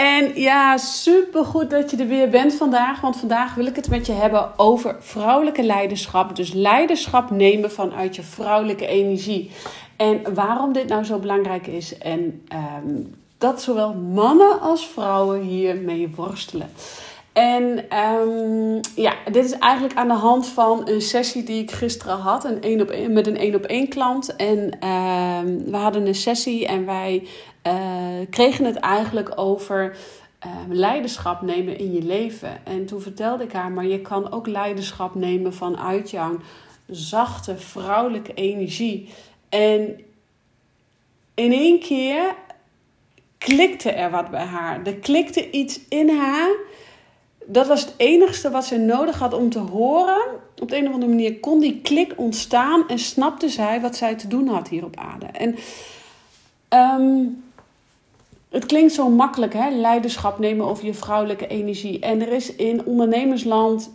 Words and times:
En 0.00 0.40
ja, 0.40 0.76
super 0.76 1.44
goed 1.44 1.70
dat 1.70 1.90
je 1.90 1.96
er 1.96 2.06
weer 2.06 2.28
bent 2.28 2.54
vandaag. 2.54 3.00
Want 3.00 3.16
vandaag 3.16 3.54
wil 3.54 3.66
ik 3.66 3.76
het 3.76 3.88
met 3.88 4.06
je 4.06 4.12
hebben 4.12 4.58
over 4.58 4.96
vrouwelijke 5.00 5.62
leiderschap. 5.62 6.36
Dus 6.36 6.52
leiderschap 6.52 7.30
nemen 7.30 7.72
vanuit 7.72 8.16
je 8.16 8.22
vrouwelijke 8.22 8.86
energie. 8.86 9.50
En 9.96 10.34
waarom 10.34 10.72
dit 10.72 10.88
nou 10.88 11.04
zo 11.04 11.18
belangrijk 11.18 11.66
is. 11.66 11.98
En 11.98 12.42
ehm, 12.48 13.02
dat 13.38 13.62
zowel 13.62 13.94
mannen 13.94 14.60
als 14.60 14.86
vrouwen 14.86 15.40
hiermee 15.40 16.12
worstelen. 16.16 16.70
En 17.32 17.84
um, 17.98 18.80
ja, 18.94 19.14
dit 19.32 19.44
is 19.44 19.58
eigenlijk 19.58 19.98
aan 19.98 20.08
de 20.08 20.14
hand 20.14 20.46
van 20.46 20.88
een 20.88 21.02
sessie 21.02 21.42
die 21.42 21.62
ik 21.62 21.70
gisteren 21.70 22.18
had 22.18 22.44
een 22.44 22.58
een 22.60 22.80
op 22.80 22.90
een, 22.90 23.12
met 23.12 23.26
een 23.26 23.36
één 23.36 23.54
op 23.54 23.64
één 23.64 23.88
klant. 23.88 24.36
En 24.36 24.58
um, 24.88 25.70
we 25.70 25.76
hadden 25.76 26.06
een 26.06 26.14
sessie 26.14 26.66
en 26.66 26.86
wij 26.86 27.22
kregen 28.30 28.64
het 28.64 28.76
eigenlijk 28.76 29.32
over 29.34 29.96
uh, 30.46 30.50
leiderschap 30.68 31.42
nemen 31.42 31.78
in 31.78 31.92
je 31.92 32.02
leven. 32.02 32.66
En 32.66 32.86
toen 32.86 33.00
vertelde 33.00 33.44
ik 33.44 33.52
haar, 33.52 33.70
maar 33.70 33.86
je 33.86 34.00
kan 34.00 34.32
ook 34.32 34.46
leiderschap 34.46 35.14
nemen 35.14 35.54
vanuit 35.54 36.10
jouw 36.10 36.38
zachte 36.86 37.56
vrouwelijke 37.56 38.34
energie. 38.34 39.08
En 39.48 40.00
in 41.34 41.52
één 41.52 41.80
keer 41.80 42.34
klikte 43.38 43.90
er 43.90 44.10
wat 44.10 44.30
bij 44.30 44.44
haar. 44.44 44.86
Er 44.86 44.96
klikte 44.96 45.50
iets 45.50 45.80
in 45.88 46.08
haar 46.08 46.56
dat 47.46 47.66
was 47.66 47.80
het 47.80 47.94
enigste 47.96 48.50
wat 48.50 48.64
ze 48.64 48.76
nodig 48.76 49.18
had 49.18 49.32
om 49.32 49.50
te 49.50 49.58
horen. 49.58 50.22
Op 50.58 50.68
de 50.68 50.76
een 50.76 50.86
of 50.86 50.92
andere 50.92 51.12
manier 51.12 51.40
kon 51.40 51.60
die 51.60 51.80
klik 51.80 52.12
ontstaan 52.16 52.88
en 52.88 52.98
snapte 52.98 53.48
zij 53.48 53.80
wat 53.80 53.96
zij 53.96 54.14
te 54.14 54.28
doen 54.28 54.48
had 54.48 54.68
hier 54.68 54.84
op 54.84 54.96
aarde. 54.96 55.26
En 55.26 55.56
um, 57.00 57.44
het 58.50 58.66
klinkt 58.66 58.92
zo 58.92 59.08
makkelijk, 59.08 59.52
hè? 59.52 59.70
leiderschap 59.70 60.38
nemen 60.38 60.66
over 60.66 60.84
je 60.84 60.94
vrouwelijke 60.94 61.46
energie. 61.46 62.00
En 62.00 62.20
er 62.20 62.32
is 62.32 62.54
in 62.54 62.84
ondernemersland 62.84 63.90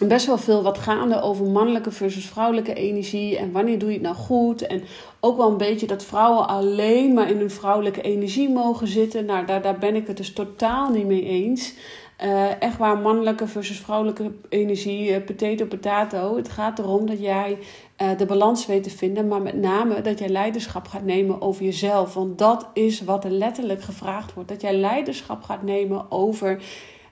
best 0.00 0.26
wel 0.26 0.38
veel 0.38 0.62
wat 0.62 0.78
gaande 0.78 1.20
over 1.20 1.46
mannelijke 1.46 1.90
versus 1.90 2.26
vrouwelijke 2.26 2.74
energie. 2.74 3.38
En 3.38 3.52
wanneer 3.52 3.78
doe 3.78 3.88
je 3.88 3.94
het 3.94 4.04
nou 4.04 4.16
goed? 4.16 4.66
En 4.66 4.82
ook 5.20 5.36
wel 5.36 5.50
een 5.50 5.56
beetje 5.56 5.86
dat 5.86 6.04
vrouwen 6.04 6.48
alleen 6.48 7.14
maar 7.14 7.30
in 7.30 7.38
hun 7.38 7.50
vrouwelijke 7.50 8.02
energie 8.02 8.48
mogen 8.48 8.86
zitten. 8.86 9.24
Nou, 9.24 9.46
daar, 9.46 9.62
daar 9.62 9.78
ben 9.78 9.94
ik 9.94 10.06
het 10.06 10.16
dus 10.16 10.32
totaal 10.32 10.90
niet 10.90 11.06
mee 11.06 11.24
eens. 11.24 11.74
Uh, 12.22 12.62
echt 12.62 12.78
waar 12.78 12.98
mannelijke 12.98 13.46
versus 13.46 13.78
vrouwelijke 13.78 14.32
energie, 14.48 15.10
uh, 15.10 15.24
potato 15.24 15.66
potato. 15.66 16.36
Het 16.36 16.48
gaat 16.48 16.78
erom 16.78 17.06
dat 17.06 17.20
jij 17.20 17.58
uh, 18.02 18.18
de 18.18 18.26
balans 18.26 18.66
weet 18.66 18.82
te 18.82 18.90
vinden, 18.90 19.28
maar 19.28 19.42
met 19.42 19.54
name 19.60 20.00
dat 20.00 20.18
jij 20.18 20.28
leiderschap 20.28 20.88
gaat 20.88 21.04
nemen 21.04 21.40
over 21.40 21.64
jezelf. 21.64 22.14
Want 22.14 22.38
dat 22.38 22.68
is 22.72 23.00
wat 23.00 23.24
er 23.24 23.30
letterlijk 23.30 23.82
gevraagd 23.82 24.34
wordt. 24.34 24.48
Dat 24.48 24.60
jij 24.60 24.74
leiderschap 24.74 25.42
gaat 25.42 25.62
nemen 25.62 26.10
over 26.10 26.62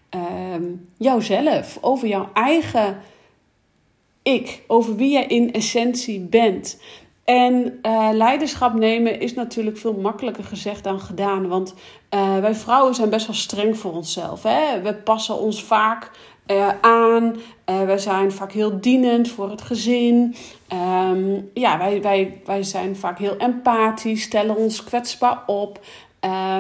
ehm, 0.09 0.65
jouzelf, 0.97 1.79
over 1.81 2.09
jouw 2.09 2.29
eigen 2.33 2.97
ik, 4.23 4.63
over 4.67 4.97
wie 4.97 5.13
jij 5.13 5.27
in 5.27 5.53
essentie 5.53 6.21
bent. 6.21 6.81
En 7.25 7.79
uh, 7.83 8.09
leiderschap 8.13 8.75
nemen 8.75 9.21
is 9.21 9.35
natuurlijk 9.35 9.79
veel 9.79 9.93
makkelijker 9.93 10.45
gezegd 10.45 10.85
dan 10.85 11.01
gedaan. 11.01 11.49
Want 11.49 11.75
uh, 12.15 12.39
wij 12.39 12.55
vrouwen 12.55 12.95
zijn 12.95 13.11
best 13.11 13.27
wel 13.27 13.37
streng 13.37 13.79
voor 13.79 13.93
onszelf. 13.93 14.43
Hè? 14.43 14.81
We 14.83 14.95
passen 14.95 15.39
ons 15.39 15.63
vaak 15.63 16.11
uh, 16.47 16.69
aan. 16.81 17.37
we 17.65 17.95
zijn 17.97 18.33
vaak 18.33 18.53
heel 18.53 18.81
dienend 18.81 19.29
voor 19.29 19.51
het 19.51 19.63
gezin. 19.63 20.35
Um, 20.73 21.51
ja, 21.55 21.79
wij, 21.79 22.03
wij, 22.03 22.41
wij 22.45 22.63
zijn 22.63 22.97
vaak 22.97 23.19
heel 23.19 23.37
empathisch, 23.37 24.23
stellen 24.23 24.57
ons 24.57 24.85
kwetsbaar 24.85 25.43
op. 25.47 25.81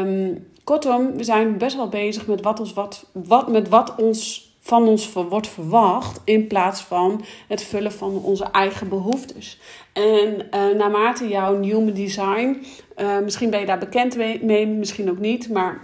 Um, 0.01 0.47
kortom, 0.65 1.17
we 1.17 1.25
zijn 1.25 1.59
best 1.59 1.77
wel 1.77 1.89
bezig 1.89 2.27
met 2.27 2.43
wat, 2.43 2.61
ons, 2.61 2.73
wat, 2.73 3.07
wat, 3.13 3.49
met 3.49 3.69
wat 3.69 3.95
ons 3.97 4.52
van 4.65 4.89
ons 4.89 5.13
wordt 5.13 5.49
verwacht, 5.49 6.21
in 6.25 6.47
plaats 6.47 6.81
van 6.81 7.25
het 7.49 7.63
vullen 7.63 7.93
van 7.93 8.23
onze 8.23 8.45
eigen 8.45 8.89
behoeftes. 8.89 9.59
En 9.93 10.49
uh, 10.55 10.77
naarmate 10.77 11.29
jouw 11.29 11.61
Human 11.61 11.93
Design, 11.93 12.67
uh, 12.97 13.19
misschien 13.19 13.51
ben 13.51 13.61
je 13.61 13.67
daar 13.67 13.79
bekend 13.79 14.17
mee, 14.43 14.67
misschien 14.67 15.11
ook 15.11 15.19
niet, 15.19 15.49
maar 15.49 15.81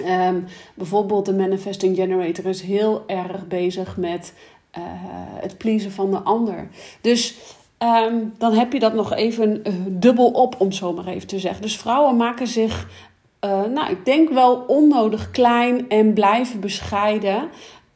um, 0.00 0.44
bijvoorbeeld 0.74 1.26
de 1.26 1.34
Manifesting 1.34 1.96
Generator 1.96 2.46
is 2.46 2.62
heel 2.62 3.04
erg 3.06 3.46
bezig 3.46 3.96
met 3.96 4.34
uh, 4.78 4.82
het 5.40 5.58
pleasen 5.58 5.92
van 5.92 6.10
de 6.10 6.18
ander. 6.18 6.68
Dus 7.00 7.34
um, 7.78 8.34
dan 8.38 8.52
heb 8.52 8.72
je 8.72 8.78
dat 8.78 8.94
nog 8.94 9.14
even 9.14 9.62
dubbel 9.88 10.30
op, 10.30 10.60
om 10.60 10.72
zo 10.72 10.92
maar 10.92 11.06
even 11.06 11.28
te 11.28 11.38
zeggen. 11.38 11.62
Dus 11.62 11.76
vrouwen 11.78 12.16
maken 12.16 12.46
zich 12.46 12.88
nou, 13.74 13.90
ik 13.90 14.04
denk 14.04 14.30
wel 14.30 14.64
onnodig 14.66 15.30
klein 15.30 15.88
en 15.88 16.12
blijven 16.12 16.60
bescheiden. 16.60 17.48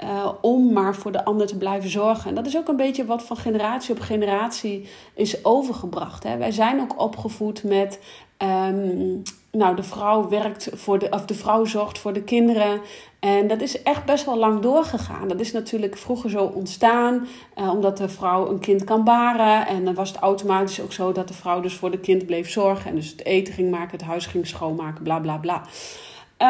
Uh, 0.03 0.29
om 0.41 0.73
maar 0.73 0.95
voor 0.95 1.13
de 1.13 1.25
ander 1.25 1.47
te 1.47 1.57
blijven 1.57 1.91
zorgen. 1.91 2.29
En 2.29 2.35
dat 2.35 2.47
is 2.47 2.57
ook 2.57 2.69
een 2.69 2.77
beetje 2.77 3.05
wat 3.05 3.23
van 3.23 3.37
generatie 3.37 3.95
op 3.95 4.01
generatie 4.01 4.89
is 5.15 5.45
overgebracht. 5.45 6.23
Hè. 6.23 6.37
Wij 6.37 6.51
zijn 6.51 6.81
ook 6.81 7.01
opgevoed 7.01 7.65
met. 7.65 8.01
Um, 8.43 9.23
nou, 9.53 9.77
de 9.77 9.83
vrouw 9.83 10.29
werkt 10.29 10.71
voor 10.75 10.99
de, 10.99 11.09
of 11.11 11.25
de 11.25 11.35
vrouw 11.35 11.65
zorgt 11.65 11.99
voor 11.99 12.13
de 12.13 12.23
kinderen. 12.23 12.81
En 13.19 13.49
dat 13.49 13.61
is 13.61 13.83
echt 13.83 14.05
best 14.05 14.25
wel 14.25 14.37
lang 14.37 14.61
doorgegaan. 14.61 15.29
Dat 15.29 15.41
is 15.41 15.53
natuurlijk 15.53 15.97
vroeger 15.97 16.31
zo 16.31 16.45
ontstaan, 16.45 17.27
uh, 17.59 17.71
omdat 17.73 17.97
de 17.97 18.09
vrouw 18.09 18.49
een 18.49 18.59
kind 18.59 18.85
kan 18.85 19.05
baren. 19.05 19.67
En 19.67 19.85
dan 19.85 19.95
was 19.95 20.09
het 20.09 20.19
automatisch 20.19 20.81
ook 20.81 20.93
zo 20.93 21.13
dat 21.13 21.29
de 21.29 21.35
vrouw 21.35 21.61
dus 21.61 21.75
voor 21.75 21.91
de 21.91 21.99
kind 21.99 22.27
bleef 22.27 22.51
zorgen. 22.51 22.91
En 22.91 22.97
dus 22.97 23.11
het 23.11 23.25
eten 23.25 23.55
ging 23.55 23.71
maken, 23.71 23.99
het 23.99 24.07
huis 24.07 24.27
ging 24.27 24.47
schoonmaken, 24.47 25.03
bla 25.03 25.19
bla 25.19 25.37
bla. 25.37 25.63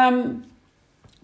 Um, 0.09 0.45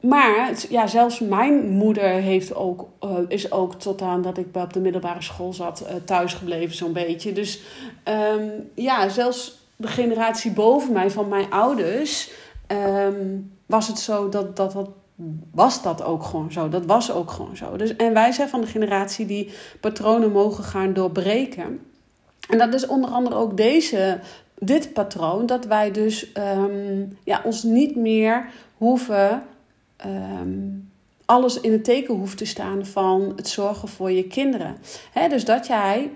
maar 0.09 0.65
ja, 0.69 0.87
zelfs 0.87 1.21
mijn 1.21 1.69
moeder 1.69 2.09
heeft 2.09 2.55
ook, 2.55 2.89
uh, 3.05 3.11
is 3.29 3.53
ook 3.53 3.75
tot 3.75 4.03
aan 4.03 4.23
dat 4.23 4.39
ik 4.39 4.47
op 4.53 4.73
de 4.73 4.81
middelbare 4.81 5.23
school 5.23 5.53
zat 5.53 5.83
uh, 5.83 5.95
thuis 6.05 6.35
gebleven, 6.35 6.77
zo'n 6.77 6.93
beetje. 6.93 7.33
Dus 7.33 7.61
um, 8.35 8.71
ja, 8.75 9.09
zelfs 9.09 9.69
de 9.77 9.89
generatie 9.89 10.53
boven 10.53 10.93
mij 10.93 11.11
van 11.11 11.29
mijn 11.29 11.51
ouders 11.51 12.31
um, 12.69 13.53
was 13.67 13.89
het 13.89 13.99
zo 13.99 14.29
dat, 14.29 14.57
dat. 14.57 14.77
Was 15.51 15.83
dat 15.83 16.03
ook 16.03 16.23
gewoon 16.23 16.53
zo? 16.53 16.69
Dat 16.69 16.87
was 16.87 17.13
ook 17.13 17.31
gewoon 17.31 17.57
zo. 17.57 17.77
Dus, 17.77 17.97
en 17.97 18.13
wij 18.13 18.33
zijn 18.33 18.49
van 18.49 18.61
de 18.61 18.67
generatie 18.67 19.27
die 19.27 19.51
patronen 19.81 20.33
mogen 20.33 20.65
gaan 20.65 20.93
doorbreken. 20.93 21.81
En 22.51 22.59
dat 22.59 22.75
is 22.75 22.87
onder 22.87 23.11
andere 23.11 23.37
ook 23.37 23.57
deze, 23.57 24.21
dit 24.59 24.93
patroon, 24.93 25.47
dat 25.47 25.65
wij 25.65 25.91
dus 25.91 26.33
um, 26.57 27.19
ja, 27.25 27.41
ons 27.45 27.63
niet 27.63 27.97
meer 27.97 28.49
hoeven 28.77 29.43
um, 30.07 30.91
alles 31.25 31.61
in 31.61 31.73
het 31.73 31.85
teken 31.85 32.15
hoeft 32.15 32.39
te 32.39 32.45
staan 32.45 32.87
van 32.87 33.33
het 33.37 33.49
zorgen 33.49 33.89
voor 33.89 34.11
je 34.11 34.27
kinderen. 34.27 34.77
Dus 35.29 35.45
dat 35.45 35.67
jij 35.67 36.11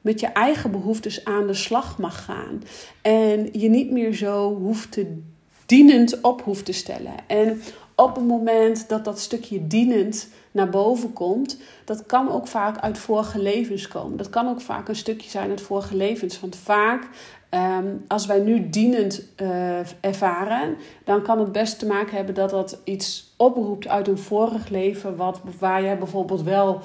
met 0.00 0.20
je 0.20 0.26
eigen 0.26 0.70
behoeftes 0.70 1.24
aan 1.24 1.46
de 1.46 1.54
slag 1.54 1.98
mag 1.98 2.24
gaan. 2.24 2.62
En 3.02 3.48
je 3.52 3.68
niet 3.68 3.90
meer 3.90 4.14
zo 4.14 4.54
hoeft 4.54 4.92
te 4.92 5.22
dienend 5.66 6.20
op 6.20 6.42
hoeft 6.42 6.64
te 6.64 6.72
stellen. 6.72 7.14
En 7.26 7.60
op 7.94 8.14
het 8.14 8.26
moment 8.26 8.88
dat 8.88 9.04
dat 9.04 9.20
stukje 9.20 9.66
dienend 9.66 10.28
naar 10.50 10.68
boven 10.68 11.12
komt, 11.12 11.58
dat 11.84 12.06
kan 12.06 12.30
ook 12.30 12.46
vaak 12.46 12.78
uit 12.78 12.98
vorige 12.98 13.38
levens 13.38 13.88
komen. 13.88 14.16
Dat 14.16 14.30
kan 14.30 14.48
ook 14.48 14.60
vaak 14.60 14.88
een 14.88 14.96
stukje 14.96 15.30
zijn 15.30 15.50
uit 15.50 15.60
vorige 15.60 15.96
levens. 15.96 16.40
Want 16.40 16.56
vaak 16.56 17.08
Ehm, 17.54 17.86
als 18.08 18.26
wij 18.26 18.38
nu 18.38 18.68
dienend 18.68 19.22
uh, 19.42 19.78
ervaren, 20.00 20.76
dan 21.04 21.22
kan 21.22 21.38
het 21.38 21.52
best 21.52 21.78
te 21.78 21.86
maken 21.86 22.16
hebben 22.16 22.34
dat 22.34 22.50
dat 22.50 22.80
iets 22.84 23.34
oproept 23.36 23.88
uit 23.88 24.08
een 24.08 24.18
vorig 24.18 24.68
leven, 24.68 25.16
wat, 25.16 25.40
waar 25.58 25.82
jij 25.82 25.98
bijvoorbeeld 25.98 26.42
wel 26.42 26.80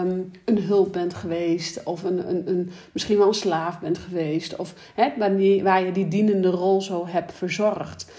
um, 0.00 0.30
een 0.44 0.62
hulp 0.62 0.92
bent 0.92 1.14
geweest, 1.14 1.82
of 1.84 2.02
een, 2.02 2.28
een, 2.28 2.48
een, 2.48 2.70
misschien 2.92 3.18
wel 3.18 3.26
een 3.26 3.34
slaaf 3.34 3.80
bent 3.80 3.98
geweest, 3.98 4.56
of 4.56 4.74
hè, 4.94 5.08
waar, 5.18 5.62
waar 5.62 5.84
je 5.84 5.92
die 5.92 6.08
dienende 6.08 6.50
rol 6.50 6.82
zo 6.82 7.06
hebt 7.06 7.32
verzorgd. 7.32 8.10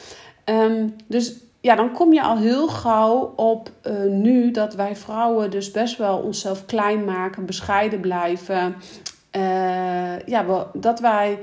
Um, 0.46 0.96
dus 1.08 1.36
ja, 1.62 1.76
dan 1.76 1.92
kom 1.92 2.14
je 2.14 2.22
al 2.22 2.38
heel 2.38 2.68
gauw 2.68 3.34
op 3.36 3.72
uh, 3.88 3.94
nu 4.12 4.52
dat 4.52 4.76
wij 4.76 4.96
vrouwen 4.96 5.52
dus 5.52 5.72
best 5.72 5.98
wel 5.98 6.18
onszelf 6.18 6.66
klein 6.66 7.06
maken, 7.06 7.46
bescheiden 7.46 8.00
blijven. 8.00 8.76
Uh, 9.32 10.20
ja, 10.26 10.68
dat 10.74 11.00
wij 11.00 11.40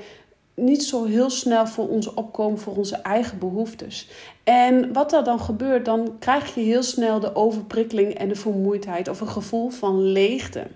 niet 0.55 0.85
zo 0.85 1.05
heel 1.05 1.31
snel 1.31 1.67
voor 1.67 1.89
ons 1.89 2.15
opkomen 2.15 2.59
voor 2.59 2.77
onze 2.77 2.97
eigen 2.97 3.39
behoeftes. 3.39 4.09
En 4.45 4.93
wat 4.93 5.13
er 5.13 5.25
dan 5.25 5.41
gebeurt, 5.41 5.85
dan 5.85 6.17
krijg 6.19 6.55
je 6.55 6.61
heel 6.61 6.83
snel 6.83 7.21
de 7.21 7.35
overprikkeling 7.35 8.15
en 8.15 8.29
de 8.29 8.35
vermoeidheid 8.35 9.09
of 9.09 9.21
een 9.21 9.29
gevoel 9.29 9.71
van 9.71 10.03
leegte. 10.03 10.67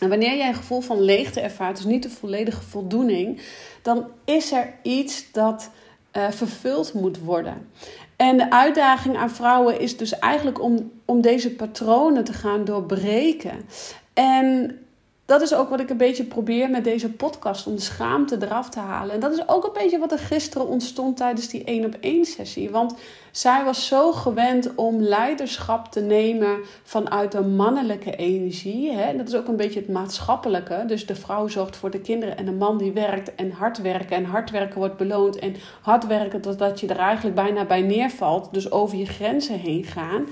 En 0.00 0.08
wanneer 0.08 0.36
jij 0.36 0.48
een 0.48 0.54
gevoel 0.54 0.80
van 0.80 1.00
leegte 1.00 1.40
ervaart, 1.40 1.76
dus 1.76 1.84
niet 1.84 2.02
de 2.02 2.10
volledige 2.10 2.62
voldoening, 2.62 3.40
dan 3.82 4.06
is 4.24 4.52
er 4.52 4.74
iets 4.82 5.32
dat 5.32 5.70
uh, 6.12 6.30
vervuld 6.30 6.94
moet 6.94 7.18
worden. 7.18 7.68
En 8.16 8.36
de 8.36 8.50
uitdaging 8.50 9.16
aan 9.16 9.30
vrouwen 9.30 9.80
is 9.80 9.96
dus 9.96 10.18
eigenlijk 10.18 10.62
om, 10.62 10.92
om 11.04 11.20
deze 11.20 11.54
patronen 11.54 12.24
te 12.24 12.32
gaan 12.32 12.64
doorbreken. 12.64 13.66
En 14.12 14.78
dat 15.26 15.42
is 15.42 15.54
ook 15.54 15.68
wat 15.68 15.80
ik 15.80 15.90
een 15.90 15.96
beetje 15.96 16.24
probeer 16.24 16.70
met 16.70 16.84
deze 16.84 17.12
podcast, 17.12 17.66
om 17.66 17.74
de 17.74 17.80
schaamte 17.80 18.36
eraf 18.40 18.70
te 18.70 18.78
halen. 18.78 19.14
En 19.14 19.20
dat 19.20 19.32
is 19.32 19.48
ook 19.48 19.64
een 19.64 19.82
beetje 19.82 19.98
wat 19.98 20.12
er 20.12 20.18
gisteren 20.18 20.68
ontstond 20.68 21.16
tijdens 21.16 21.48
die 21.48 21.64
één 21.64 21.84
op 21.84 21.96
één 22.00 22.24
sessie. 22.24 22.70
Want 22.70 22.94
zij 23.30 23.64
was 23.64 23.86
zo 23.86 24.12
gewend 24.12 24.74
om 24.74 25.00
leiderschap 25.00 25.92
te 25.92 26.00
nemen 26.00 26.58
vanuit 26.82 27.32
de 27.32 27.40
mannelijke 27.40 28.16
energie. 28.16 28.92
Hè? 28.92 29.16
Dat 29.16 29.28
is 29.28 29.34
ook 29.34 29.48
een 29.48 29.56
beetje 29.56 29.80
het 29.80 29.88
maatschappelijke. 29.88 30.84
Dus 30.86 31.06
de 31.06 31.14
vrouw 31.14 31.48
zorgt 31.48 31.76
voor 31.76 31.90
de 31.90 32.00
kinderen 32.00 32.36
en 32.36 32.44
de 32.44 32.52
man 32.52 32.78
die 32.78 32.92
werkt 32.92 33.34
en 33.34 33.50
hard 33.50 33.82
werken. 33.82 34.16
En 34.16 34.24
hard 34.24 34.50
werken 34.50 34.78
wordt 34.78 34.96
beloond. 34.96 35.38
En 35.38 35.56
hard 35.80 36.06
werken 36.06 36.40
totdat 36.40 36.80
je 36.80 36.86
er 36.86 36.98
eigenlijk 36.98 37.36
bijna 37.36 37.64
bij 37.64 37.82
neervalt. 37.82 38.48
Dus 38.52 38.70
over 38.70 38.98
je 38.98 39.06
grenzen 39.06 39.58
heen 39.58 39.84
gaan. 39.84 40.26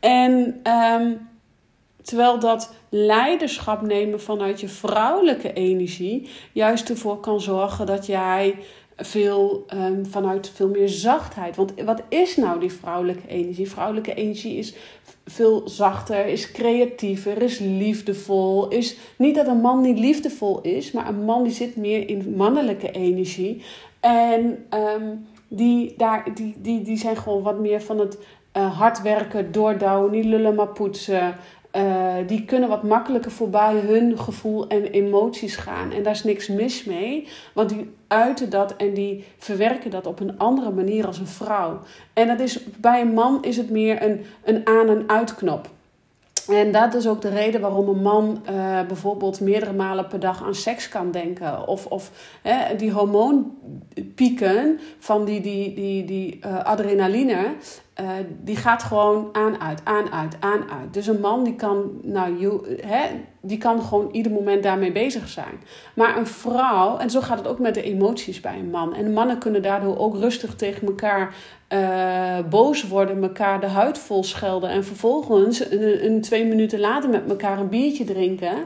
En... 0.00 0.60
Um, 1.00 1.32
Terwijl 2.04 2.38
dat 2.38 2.72
leiderschap 2.88 3.82
nemen 3.82 4.20
vanuit 4.20 4.60
je 4.60 4.68
vrouwelijke 4.68 5.52
energie 5.52 6.28
juist 6.52 6.88
ervoor 6.88 7.20
kan 7.20 7.40
zorgen 7.40 7.86
dat 7.86 8.06
jij 8.06 8.54
veel 8.96 9.64
um, 9.74 10.06
vanuit 10.06 10.50
veel 10.54 10.68
meer 10.68 10.88
zachtheid. 10.88 11.56
Want 11.56 11.72
wat 11.84 12.02
is 12.08 12.36
nou 12.36 12.60
die 12.60 12.72
vrouwelijke 12.72 13.28
energie? 13.28 13.70
Vrouwelijke 13.70 14.14
energie 14.14 14.56
is 14.56 14.74
veel 15.24 15.68
zachter, 15.68 16.26
is 16.26 16.52
creatiever, 16.52 17.42
is 17.42 17.58
liefdevol. 17.58 18.68
Is 18.68 18.96
niet 19.16 19.34
dat 19.34 19.46
een 19.46 19.60
man 19.60 19.80
niet 19.80 19.98
liefdevol 19.98 20.60
is, 20.60 20.92
maar 20.92 21.08
een 21.08 21.24
man 21.24 21.42
die 21.42 21.52
zit 21.52 21.76
meer 21.76 22.08
in 22.08 22.34
mannelijke 22.36 22.90
energie. 22.90 23.62
En 24.00 24.66
um, 24.70 25.26
die, 25.48 25.94
daar, 25.96 26.34
die, 26.34 26.54
die, 26.58 26.82
die 26.82 26.96
zijn 26.96 27.16
gewoon 27.16 27.42
wat 27.42 27.58
meer 27.58 27.82
van 27.82 27.98
het 27.98 28.18
uh, 28.56 28.78
hard 28.78 29.02
werken, 29.02 29.52
doordouwen, 29.52 30.10
niet 30.10 30.24
lullen 30.24 30.54
maar 30.54 30.68
poetsen. 30.68 31.36
Uh, 31.76 32.14
die 32.26 32.44
kunnen 32.44 32.68
wat 32.68 32.82
makkelijker 32.82 33.30
voorbij 33.30 33.74
hun 33.74 34.18
gevoel 34.18 34.68
en 34.68 34.84
emoties 34.84 35.56
gaan. 35.56 35.92
En 35.92 36.02
daar 36.02 36.12
is 36.12 36.24
niks 36.24 36.48
mis 36.48 36.84
mee, 36.84 37.28
want 37.54 37.68
die 37.68 37.90
uiten 38.08 38.50
dat 38.50 38.76
en 38.76 38.94
die 38.94 39.24
verwerken 39.38 39.90
dat 39.90 40.06
op 40.06 40.20
een 40.20 40.38
andere 40.38 40.70
manier 40.70 41.06
als 41.06 41.18
een 41.18 41.26
vrouw. 41.26 41.78
En 42.12 42.26
dat 42.28 42.40
is, 42.40 42.64
bij 42.64 43.00
een 43.00 43.14
man 43.14 43.42
is 43.42 43.56
het 43.56 43.70
meer 43.70 44.02
een, 44.02 44.24
een 44.44 44.66
aan- 44.66 44.88
en 44.88 45.04
uitknop. 45.06 45.68
En 46.48 46.72
dat 46.72 46.94
is 46.94 47.08
ook 47.08 47.20
de 47.20 47.28
reden 47.28 47.60
waarom 47.60 47.88
een 47.88 48.02
man 48.02 48.42
uh, 48.50 48.86
bijvoorbeeld 48.86 49.40
meerdere 49.40 49.72
malen 49.72 50.06
per 50.06 50.20
dag 50.20 50.44
aan 50.44 50.54
seks 50.54 50.88
kan 50.88 51.10
denken. 51.10 51.68
Of, 51.68 51.86
of 51.86 52.10
hè, 52.42 52.76
die 52.76 52.90
hormoonpieken 52.92 54.80
van 54.98 55.24
die, 55.24 55.40
die, 55.40 55.74
die, 55.74 56.04
die 56.04 56.40
uh, 56.46 56.64
adrenaline, 56.64 57.54
uh, 58.00 58.10
die 58.40 58.56
gaat 58.56 58.82
gewoon 58.82 59.28
aan, 59.32 59.60
uit, 59.60 59.80
aan, 59.84 60.12
uit, 60.12 60.36
aan, 60.40 60.70
uit. 60.70 60.94
Dus 60.94 61.06
een 61.06 61.20
man 61.20 61.44
die 61.44 61.54
kan, 61.54 61.90
nou, 62.02 62.60
hè, 62.86 63.06
die 63.40 63.58
kan 63.58 63.82
gewoon 63.82 64.08
ieder 64.12 64.32
moment 64.32 64.62
daarmee 64.62 64.92
bezig 64.92 65.28
zijn. 65.28 65.60
Maar 65.94 66.16
een 66.16 66.26
vrouw, 66.26 66.98
en 66.98 67.10
zo 67.10 67.20
gaat 67.20 67.38
het 67.38 67.46
ook 67.46 67.58
met 67.58 67.74
de 67.74 67.82
emoties 67.82 68.40
bij 68.40 68.58
een 68.58 68.70
man. 68.70 68.94
En 68.94 69.12
mannen 69.12 69.38
kunnen 69.38 69.62
daardoor 69.62 69.98
ook 69.98 70.16
rustig 70.16 70.54
tegen 70.54 70.86
elkaar 70.86 71.34
uh, 71.68 72.38
boos 72.50 72.88
worden, 72.88 73.22
elkaar 73.22 73.60
de 73.60 73.66
huid 73.66 73.98
vol 73.98 74.24
schelden. 74.24 74.70
En 74.70 74.84
vervolgens 74.84 75.70
een, 75.70 76.20
twee 76.20 76.44
minuten 76.44 76.80
later 76.80 77.10
met 77.10 77.28
elkaar 77.28 77.58
een 77.58 77.68
biertje 77.68 78.04
drinken. 78.04 78.56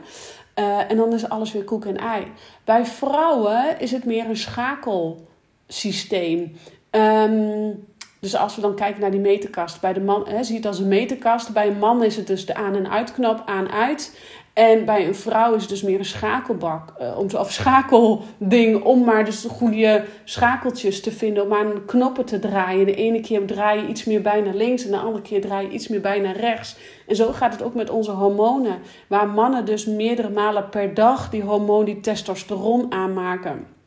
Uh, 0.58 0.90
en 0.90 0.96
dan 0.96 1.12
is 1.12 1.28
alles 1.28 1.52
weer 1.52 1.64
koek 1.64 1.84
en 1.84 1.96
ei. 1.96 2.26
Bij 2.64 2.86
vrouwen 2.86 3.80
is 3.80 3.90
het 3.90 4.04
meer 4.04 4.28
een 4.28 4.36
schakelsysteem. 4.36 6.56
Um, 6.90 7.86
dus 8.20 8.36
als 8.36 8.54
we 8.54 8.60
dan 8.60 8.74
kijken 8.74 9.00
naar 9.00 9.10
die 9.10 9.20
meterkast, 9.20 9.80
bij 9.80 9.92
de 9.92 10.00
man, 10.00 10.28
hè, 10.28 10.42
zie 10.42 10.56
het 10.56 10.66
als 10.66 10.78
een 10.78 10.88
meterkast. 10.88 11.52
Bij 11.52 11.66
een 11.66 11.78
man 11.78 12.04
is 12.04 12.16
het 12.16 12.26
dus 12.26 12.46
de 12.46 12.54
aan- 12.54 12.76
en 12.76 12.90
uitknop, 12.90 13.42
aan-uit. 13.46 14.12
En 14.58 14.84
bij 14.84 15.06
een 15.06 15.14
vrouw 15.14 15.54
is 15.54 15.60
het 15.60 15.70
dus 15.70 15.82
meer 15.82 15.98
een 15.98 16.04
schakelbak, 16.04 16.92
uh, 17.00 17.40
of 17.40 17.52
schakelding, 17.52 18.82
om 18.82 19.04
maar 19.04 19.24
dus 19.24 19.42
de 19.42 19.48
goede 19.48 20.04
schakeltjes 20.24 21.00
te 21.00 21.12
vinden, 21.12 21.44
om 21.44 21.52
aan 21.52 21.84
knoppen 21.86 22.24
te 22.24 22.38
draaien. 22.38 22.86
De 22.86 22.94
ene 22.94 23.20
keer 23.20 23.46
draai 23.46 23.80
je 23.80 23.86
iets 23.86 24.04
meer 24.04 24.22
bij 24.22 24.40
naar 24.40 24.54
links 24.54 24.84
en 24.84 24.90
de 24.90 24.96
andere 24.96 25.22
keer 25.22 25.40
draai 25.40 25.66
je 25.66 25.72
iets 25.72 25.88
meer 25.88 26.00
bij 26.00 26.20
naar 26.20 26.36
rechts. 26.36 26.76
En 27.06 27.16
zo 27.16 27.32
gaat 27.32 27.52
het 27.52 27.62
ook 27.62 27.74
met 27.74 27.90
onze 27.90 28.10
hormonen, 28.10 28.78
waar 29.06 29.28
mannen 29.28 29.64
dus 29.64 29.86
meerdere 29.86 30.30
malen 30.30 30.68
per 30.68 30.94
dag 30.94 31.30
die 31.30 31.42
hormoon, 31.42 31.84
die 31.84 32.00
testosteron 32.00 32.92
aanmaken. 32.92 33.77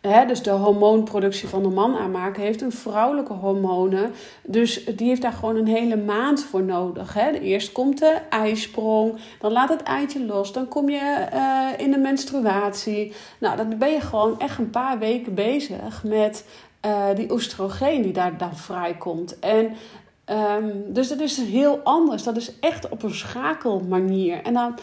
Hè, 0.00 0.26
dus 0.26 0.42
de 0.42 0.50
hormoonproductie 0.50 1.48
van 1.48 1.62
de 1.62 1.68
man 1.68 1.96
aanmaken 1.96 2.42
heeft 2.42 2.60
een 2.60 2.72
vrouwelijke 2.72 3.32
hormonen. 3.32 4.12
Dus 4.42 4.84
die 4.84 5.08
heeft 5.08 5.22
daar 5.22 5.32
gewoon 5.32 5.56
een 5.56 5.66
hele 5.66 5.96
maand 5.96 6.44
voor 6.44 6.62
nodig. 6.62 7.14
Hè. 7.14 7.30
Eerst 7.30 7.72
komt 7.72 7.98
de 7.98 8.18
ijsprong, 8.30 9.18
dan 9.40 9.52
laat 9.52 9.68
het 9.68 9.82
eitje 9.82 10.24
los, 10.24 10.52
dan 10.52 10.68
kom 10.68 10.88
je 10.88 11.26
uh, 11.34 11.68
in 11.84 11.90
de 11.90 11.98
menstruatie. 11.98 13.12
Nou, 13.38 13.56
dan 13.56 13.78
ben 13.78 13.92
je 13.92 14.00
gewoon 14.00 14.40
echt 14.40 14.58
een 14.58 14.70
paar 14.70 14.98
weken 14.98 15.34
bezig 15.34 16.04
met 16.04 16.46
uh, 16.86 17.04
die 17.14 17.32
oestrogeen 17.32 18.02
die 18.02 18.12
daar 18.12 18.38
dan 18.38 18.56
vrijkomt. 18.56 19.38
En 19.38 19.72
um, 20.26 20.92
dus 20.92 21.08
dat 21.08 21.20
is 21.20 21.36
heel 21.36 21.80
anders. 21.84 22.22
Dat 22.22 22.36
is 22.36 22.58
echt 22.60 22.88
op 22.88 23.02
een 23.02 23.14
schakelmanier. 23.14 24.42
En 24.42 24.54
dan 24.54 24.78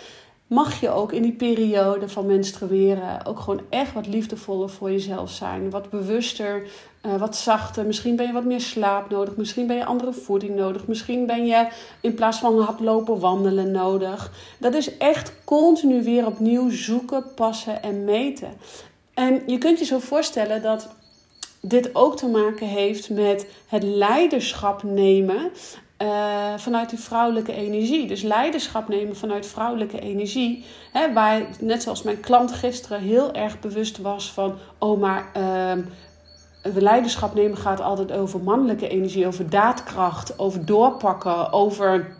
mag 0.49 0.79
je 0.79 0.89
ook 0.89 1.11
in 1.11 1.21
die 1.21 1.31
periode 1.31 2.09
van 2.09 2.25
menstrueren 2.25 3.25
ook 3.25 3.39
gewoon 3.39 3.61
echt 3.69 3.93
wat 3.93 4.07
liefdevoller 4.07 4.69
voor 4.69 4.91
jezelf 4.91 5.31
zijn. 5.31 5.69
Wat 5.69 5.89
bewuster, 5.89 6.63
uh, 7.05 7.15
wat 7.15 7.35
zachter. 7.35 7.85
Misschien 7.85 8.15
ben 8.15 8.27
je 8.27 8.33
wat 8.33 8.43
meer 8.43 8.61
slaap 8.61 9.09
nodig. 9.09 9.35
Misschien 9.35 9.67
ben 9.67 9.75
je 9.75 9.85
andere 9.85 10.13
voeding 10.13 10.55
nodig. 10.55 10.87
Misschien 10.87 11.25
ben 11.25 11.45
je 11.45 11.67
in 12.01 12.13
plaats 12.13 12.37
van 12.37 12.61
hardlopen 12.61 13.19
wandelen 13.19 13.71
nodig. 13.71 14.31
Dat 14.59 14.73
is 14.73 14.97
echt 14.97 15.33
continu 15.43 16.03
weer 16.03 16.25
opnieuw 16.25 16.69
zoeken, 16.69 17.33
passen 17.35 17.83
en 17.83 18.03
meten. 18.03 18.49
En 19.13 19.41
je 19.45 19.57
kunt 19.57 19.79
je 19.79 19.85
zo 19.85 19.99
voorstellen 19.99 20.61
dat 20.61 20.89
dit 21.61 21.95
ook 21.95 22.17
te 22.17 22.27
maken 22.27 22.67
heeft 22.67 23.09
met 23.09 23.45
het 23.67 23.83
leiderschap 23.83 24.83
nemen 24.83 25.51
uh, 26.01 26.53
vanuit 26.57 26.89
die 26.89 26.99
vrouwelijke 26.99 27.53
energie. 27.53 28.07
Dus 28.07 28.21
leiderschap 28.21 28.87
nemen 28.87 29.15
vanuit 29.15 29.45
vrouwelijke 29.45 29.99
energie. 29.99 30.65
Hè, 30.91 31.13
waar, 31.13 31.41
net 31.59 31.83
zoals 31.83 32.03
mijn 32.03 32.19
klant 32.19 32.51
gisteren 32.51 32.99
heel 32.99 33.33
erg 33.33 33.59
bewust 33.59 33.97
was 33.97 34.31
van: 34.31 34.55
oh, 34.77 34.99
maar 34.99 35.31
uh, 35.37 35.71
leiderschap 36.73 37.33
nemen 37.33 37.57
gaat 37.57 37.81
altijd 37.81 38.11
over 38.11 38.39
mannelijke 38.39 38.87
energie, 38.87 39.27
over 39.27 39.49
daadkracht, 39.49 40.39
over 40.39 40.65
doorpakken, 40.65 41.53
over. 41.53 42.17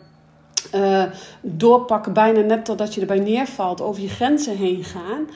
Uh, 0.74 1.04
doorpakken 1.40 2.12
bijna 2.12 2.40
net 2.40 2.64
totdat 2.64 2.94
je 2.94 3.00
erbij 3.00 3.18
neervalt, 3.18 3.80
over 3.80 4.02
je 4.02 4.08
grenzen 4.08 4.56
heen 4.56 4.84
gaan. 4.84 5.28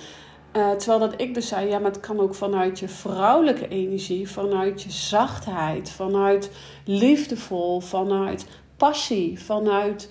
Uh, 0.56 0.70
terwijl 0.70 0.98
dat 0.98 1.20
ik 1.20 1.34
dus 1.34 1.48
zei, 1.48 1.68
ja, 1.68 1.78
maar 1.78 1.90
het 1.90 2.00
kan 2.00 2.20
ook 2.20 2.34
vanuit 2.34 2.78
je 2.78 2.88
vrouwelijke 2.88 3.68
energie, 3.68 4.28
vanuit 4.28 4.82
je 4.82 4.90
zachtheid, 4.90 5.90
vanuit 5.90 6.50
liefdevol, 6.84 7.80
vanuit 7.80 8.46
passie, 8.76 9.40
vanuit 9.40 10.08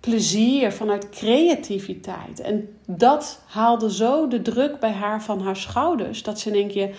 plezier, 0.00 0.72
vanuit 0.72 1.08
creativiteit. 1.08 2.40
En 2.40 2.78
dat 2.86 3.40
haalde 3.46 3.92
zo 3.92 4.28
de 4.28 4.42
druk 4.42 4.80
bij 4.80 4.92
haar 4.92 5.22
van 5.22 5.40
haar 5.40 5.56
schouders, 5.56 6.22
dat 6.22 6.40
ze 6.40 6.50
één 6.50 6.68
keer 6.68 6.96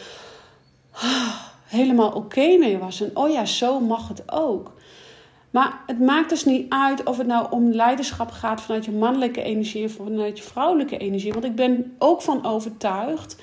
ah, 0.92 1.36
helemaal 1.66 2.12
oké 2.12 2.58
mee 2.58 2.78
was. 2.78 3.02
En 3.02 3.12
oh 3.14 3.30
ja, 3.30 3.46
zo 3.46 3.80
mag 3.80 4.08
het 4.08 4.32
ook. 4.32 4.74
Maar 5.56 5.84
het 5.86 6.00
maakt 6.00 6.30
dus 6.30 6.46
niet 6.46 6.66
uit 6.70 7.04
of 7.04 7.18
het 7.18 7.28
nou 7.28 7.48
om 7.50 7.72
leiderschap 7.72 8.32
gaat 8.32 8.62
vanuit 8.62 8.86
je 8.86 8.92
mannelijke 8.92 9.42
energie 9.42 9.86
of 9.86 9.92
vanuit 9.92 10.38
je 10.38 10.44
vrouwelijke 10.44 10.98
energie. 10.98 11.34
Want 11.34 11.46
ik 11.46 11.56
ben 11.56 11.96
ook 11.98 12.22
van 12.22 12.46
overtuigd 12.46 13.38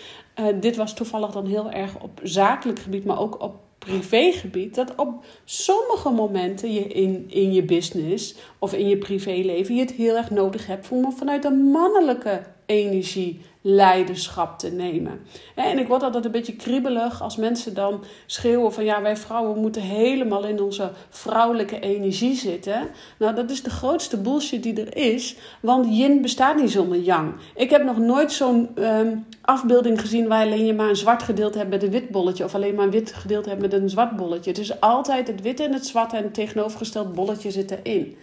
dit 0.60 0.76
was 0.76 0.94
toevallig 0.94 1.30
dan 1.30 1.46
heel 1.46 1.70
erg 1.70 2.00
op 2.00 2.20
zakelijk 2.22 2.78
gebied, 2.78 3.04
maar 3.04 3.20
ook 3.20 3.42
op 3.42 3.54
privégebied, 3.78 4.74
dat 4.74 4.94
op 4.94 5.24
sommige 5.44 6.10
momenten 6.10 6.72
je 6.72 6.80
in, 6.80 7.24
in 7.28 7.52
je 7.52 7.62
business 7.62 8.34
of 8.58 8.72
in 8.72 8.88
je 8.88 8.98
privéleven 8.98 9.74
je 9.74 9.80
het 9.80 9.92
heel 9.92 10.16
erg 10.16 10.30
nodig 10.30 10.66
hebt 10.66 10.88
om 10.90 11.12
vanuit 11.12 11.44
een 11.44 11.70
mannelijke 11.70 12.42
energie 12.66 13.40
leiderschap 13.62 14.58
te 14.58 14.70
nemen. 14.70 15.20
En 15.54 15.78
ik 15.78 15.88
word 15.88 16.02
altijd 16.02 16.24
een 16.24 16.30
beetje 16.30 16.56
kriebelig 16.56 17.22
als 17.22 17.36
mensen 17.36 17.74
dan 17.74 18.04
schreeuwen 18.26 18.72
van 18.72 18.84
ja, 18.84 19.02
wij 19.02 19.16
vrouwen 19.16 19.60
moeten 19.60 19.82
helemaal 19.82 20.44
in 20.44 20.62
onze 20.62 20.90
vrouwelijke 21.10 21.80
energie 21.80 22.34
zitten. 22.34 22.88
Nou, 23.18 23.34
dat 23.34 23.50
is 23.50 23.62
de 23.62 23.70
grootste 23.70 24.20
bullshit 24.20 24.62
die 24.62 24.84
er 24.84 24.96
is, 24.96 25.36
want 25.60 25.96
yin 25.96 26.22
bestaat 26.22 26.56
niet 26.56 26.70
zonder 26.70 26.98
yang. 26.98 27.34
Ik 27.54 27.70
heb 27.70 27.84
nog 27.84 27.98
nooit 27.98 28.32
zo'n 28.32 28.68
ehm, 28.74 29.16
afbeelding 29.40 30.00
gezien 30.00 30.28
waar 30.28 30.44
alleen 30.44 30.66
je 30.66 30.74
maar 30.74 30.88
een 30.88 30.96
zwart 30.96 31.22
gedeelte 31.22 31.58
hebt 31.58 31.70
met 31.70 31.82
een 31.82 31.90
wit 31.90 32.08
bolletje 32.08 32.44
of 32.44 32.54
alleen 32.54 32.74
maar 32.74 32.84
een 32.84 32.90
wit 32.90 33.12
gedeelte 33.12 33.48
hebt 33.48 33.60
met 33.60 33.72
een 33.72 33.90
zwart 33.90 34.16
bolletje. 34.16 34.50
Het 34.50 34.58
is 34.58 34.80
altijd 34.80 35.26
het 35.26 35.42
witte 35.42 35.62
en 35.62 35.72
het 35.72 35.86
zwarte 35.86 36.16
en 36.16 36.22
het 36.22 36.34
tegenovergesteld 36.34 37.14
bolletje 37.14 37.50
zit 37.50 37.70
erin. 37.70 38.16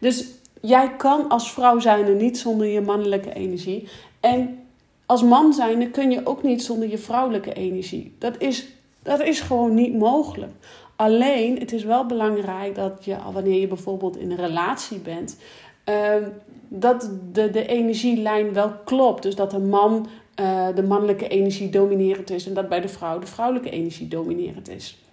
Dus 0.00 0.26
jij 0.60 0.96
kan 0.96 1.28
als 1.28 1.52
vrouw 1.52 1.78
zijn 1.78 2.16
niet 2.16 2.38
zonder 2.38 2.66
je 2.66 2.80
mannelijke 2.80 3.32
energie. 3.32 3.88
En 4.20 4.63
als 5.06 5.22
man 5.22 5.52
zijnde 5.52 5.90
kun 5.90 6.10
je 6.10 6.26
ook 6.26 6.42
niet 6.42 6.62
zonder 6.62 6.90
je 6.90 6.98
vrouwelijke 6.98 7.52
energie. 7.52 8.14
Dat 8.18 8.34
is, 8.38 8.66
dat 9.02 9.20
is 9.20 9.40
gewoon 9.40 9.74
niet 9.74 9.94
mogelijk. 9.98 10.52
Alleen, 10.96 11.58
het 11.58 11.72
is 11.72 11.84
wel 11.84 12.06
belangrijk 12.06 12.74
dat 12.74 13.04
je, 13.04 13.16
wanneer 13.32 13.60
je 13.60 13.66
bijvoorbeeld 13.66 14.16
in 14.16 14.30
een 14.30 14.36
relatie 14.36 14.98
bent, 14.98 15.36
uh, 15.88 16.14
dat 16.68 17.10
de, 17.32 17.50
de 17.50 17.66
energielijn 17.66 18.52
wel 18.52 18.72
klopt. 18.84 19.22
Dus 19.22 19.34
dat 19.34 19.50
de 19.50 19.58
man 19.58 20.06
uh, 20.40 20.68
de 20.74 20.82
mannelijke 20.82 21.28
energie 21.28 21.70
dominerend 21.70 22.30
is 22.30 22.46
en 22.46 22.54
dat 22.54 22.68
bij 22.68 22.80
de 22.80 22.88
vrouw 22.88 23.18
de 23.18 23.26
vrouwelijke 23.26 23.70
energie 23.70 24.08
dominerend 24.08 24.68
is. 24.68 25.03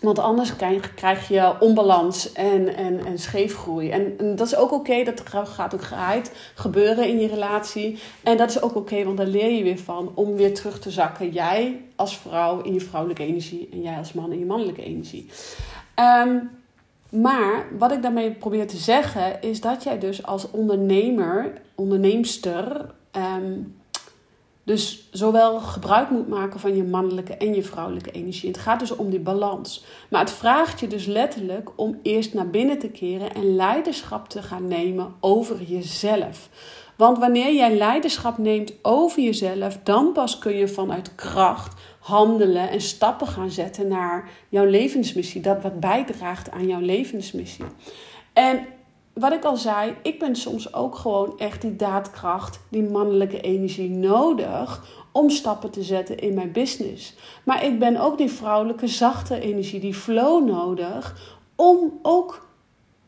Want 0.00 0.18
anders 0.18 0.56
krijg 0.94 1.28
je 1.28 1.54
onbalans 1.60 2.32
en, 2.32 2.76
en, 2.76 3.06
en 3.06 3.18
scheefgroei. 3.18 3.90
En, 3.90 4.16
dat 4.36 4.46
is 4.46 4.56
ook 4.56 4.72
oké, 4.72 5.04
dat 5.04 5.22
gaat 5.30 5.74
ook 5.74 5.82
geheid 5.82 6.32
gebeuren 6.54 7.08
in 7.08 7.18
je 7.18 7.26
relatie. 7.26 7.98
En 8.22 8.36
dat 8.36 8.50
is 8.50 8.62
ook 8.62 8.74
oké, 8.74 9.04
want 9.04 9.16
daar 9.16 9.26
leer 9.26 9.50
je 9.50 9.62
weer 9.62 9.78
van 9.78 10.12
om 10.14 10.36
weer 10.36 10.54
terug 10.54 10.78
te 10.78 10.90
zakken. 10.90 11.30
Jij 11.30 11.82
als 11.96 12.18
vrouw 12.18 12.60
in 12.60 12.72
je 12.72 12.80
vrouwelijke 12.80 13.24
energie 13.24 13.68
en 13.72 13.82
jij 13.82 13.96
als 13.96 14.12
man 14.12 14.32
in 14.32 14.38
je 14.38 14.46
mannelijke 14.46 14.82
energie. 14.82 15.28
Ehm, 15.94 16.36
maar 17.10 17.66
wat 17.78 17.92
ik 17.92 18.02
daarmee 18.02 18.30
probeer 18.30 18.66
te 18.66 18.76
zeggen 18.76 19.42
is 19.42 19.60
dat 19.60 19.82
jij 19.82 19.98
dus 19.98 20.26
als 20.26 20.50
ondernemer, 20.50 21.52
onderneemster, 21.74 22.90
ehm, 23.10 23.52
dus 24.68 25.08
zowel 25.10 25.60
gebruik 25.60 26.10
moet 26.10 26.28
maken 26.28 26.60
van 26.60 26.76
je 26.76 26.84
mannelijke 26.84 27.36
en 27.36 27.54
je 27.54 27.62
vrouwelijke 27.62 28.10
energie. 28.10 28.48
Het 28.48 28.58
gaat 28.58 28.80
dus 28.80 28.96
om 28.96 29.10
die 29.10 29.20
balans. 29.20 29.84
Maar 30.10 30.20
het 30.20 30.30
vraagt 30.30 30.80
je 30.80 30.86
dus 30.86 31.06
letterlijk 31.06 31.70
om 31.76 31.98
eerst 32.02 32.34
naar 32.34 32.50
binnen 32.50 32.78
te 32.78 32.88
keren 32.88 33.34
en 33.34 33.56
leiderschap 33.56 34.28
te 34.28 34.42
gaan 34.42 34.68
nemen 34.68 35.14
over 35.20 35.62
jezelf. 35.62 36.48
Want 36.96 37.18
wanneer 37.18 37.54
jij 37.54 37.76
leiderschap 37.76 38.38
neemt 38.38 38.72
over 38.82 39.22
jezelf, 39.22 39.78
dan 39.82 40.12
pas 40.12 40.38
kun 40.38 40.56
je 40.56 40.68
vanuit 40.68 41.14
kracht 41.14 41.80
handelen 41.98 42.70
en 42.70 42.80
stappen 42.80 43.26
gaan 43.26 43.50
zetten 43.50 43.88
naar 43.88 44.28
jouw 44.48 44.66
levensmissie. 44.66 45.40
Dat 45.40 45.62
wat 45.62 45.80
bijdraagt 45.80 46.50
aan 46.50 46.66
jouw 46.66 46.80
levensmissie. 46.80 47.64
En 48.32 48.66
wat 49.18 49.32
ik 49.32 49.44
al 49.44 49.56
zei, 49.56 49.94
ik 50.02 50.18
ben 50.18 50.36
soms 50.36 50.74
ook 50.74 50.94
gewoon 50.94 51.38
echt 51.38 51.62
die 51.62 51.76
daadkracht, 51.76 52.60
die 52.68 52.82
mannelijke 52.82 53.40
energie 53.40 53.90
nodig 53.90 54.84
om 55.12 55.30
stappen 55.30 55.70
te 55.70 55.82
zetten 55.82 56.18
in 56.18 56.34
mijn 56.34 56.52
business. 56.52 57.14
Maar 57.44 57.64
ik 57.64 57.78
ben 57.78 57.96
ook 57.96 58.18
die 58.18 58.30
vrouwelijke 58.30 58.86
zachte 58.86 59.40
energie, 59.40 59.80
die 59.80 59.94
flow 59.94 60.48
nodig 60.48 61.36
om 61.56 61.98
ook 62.02 62.46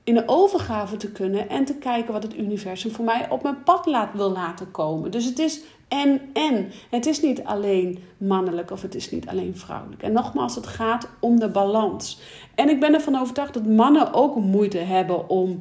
in 0.05 0.14
de 0.14 0.23
overgave 0.26 0.97
te 0.97 1.12
kunnen 1.12 1.49
en 1.49 1.64
te 1.64 1.75
kijken 1.75 2.12
wat 2.12 2.23
het 2.23 2.37
universum 2.37 2.90
voor 2.90 3.05
mij 3.05 3.31
op 3.31 3.43
mijn 3.43 3.62
pad 3.62 3.87
laat, 3.87 4.14
wil 4.14 4.31
laten 4.31 4.71
komen. 4.71 5.11
Dus 5.11 5.25
het 5.25 5.38
is 5.38 5.62
en 5.88 6.21
en. 6.33 6.71
Het 6.90 7.07
is 7.07 7.23
niet 7.23 7.45
alleen 7.45 7.99
mannelijk 8.17 8.71
of 8.71 8.83
het 8.83 8.95
is 8.95 9.11
niet 9.11 9.29
alleen 9.29 9.57
vrouwelijk. 9.57 10.02
En 10.02 10.12
nogmaals, 10.12 10.55
het 10.55 10.67
gaat 10.67 11.09
om 11.21 11.40
de 11.40 11.49
balans. 11.49 12.21
En 12.55 12.69
ik 12.69 12.81
ben 12.81 12.95
ervan 12.95 13.17
overtuigd 13.17 13.55
dat 13.55 13.67
mannen 13.67 14.12
ook 14.12 14.37
moeite 14.37 14.79
hebben 14.79 15.29
om 15.29 15.61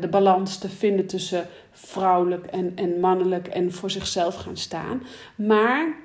de 0.00 0.08
balans 0.08 0.58
te 0.58 0.68
vinden 0.68 1.06
tussen 1.06 1.46
vrouwelijk 1.72 2.46
en, 2.46 2.72
en 2.74 3.00
mannelijk 3.00 3.48
en 3.48 3.72
voor 3.72 3.90
zichzelf 3.90 4.34
gaan 4.34 4.56
staan. 4.56 5.02
Maar 5.36 5.96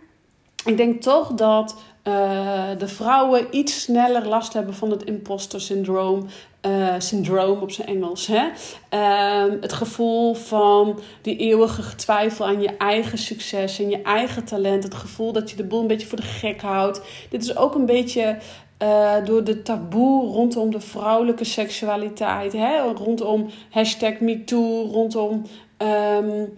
ik 0.65 0.77
denk 0.77 1.01
toch 1.01 1.33
dat 1.33 1.75
uh, 2.03 2.69
de 2.77 2.87
vrouwen 2.87 3.47
iets 3.51 3.81
sneller 3.81 4.27
last 4.27 4.53
hebben 4.53 4.73
van 4.73 4.91
het 4.91 5.03
imposter 5.03 5.61
syndroom. 5.61 6.25
Uh, 6.67 6.95
syndroom 6.97 7.61
op 7.61 7.71
zijn 7.71 7.87
Engels. 7.87 8.27
Hè? 8.27 8.47
Uh, 8.93 9.61
het 9.61 9.73
gevoel 9.73 10.33
van 10.33 10.99
die 11.21 11.37
eeuwige 11.37 11.81
getwijfel 11.81 12.45
aan 12.45 12.61
je 12.61 12.77
eigen 12.77 13.17
succes 13.17 13.79
en 13.79 13.89
je 13.89 14.01
eigen 14.01 14.43
talent. 14.43 14.83
Het 14.83 14.93
gevoel 14.93 15.31
dat 15.31 15.49
je 15.49 15.55
de 15.55 15.63
boel 15.63 15.81
een 15.81 15.87
beetje 15.87 16.07
voor 16.07 16.17
de 16.17 16.23
gek 16.23 16.61
houdt. 16.61 17.01
Dit 17.29 17.43
is 17.43 17.57
ook 17.57 17.75
een 17.75 17.85
beetje 17.85 18.37
uh, 18.85 19.25
door 19.25 19.43
de 19.43 19.61
taboe 19.61 20.27
rondom 20.27 20.71
de 20.71 20.79
vrouwelijke 20.79 21.43
seksualiteit. 21.43 22.53
Hè? 22.53 22.77
Rondom 22.81 23.49
hashtag 23.69 24.19
MeToo, 24.19 24.87
rondom 24.91 25.45
um, 25.77 26.57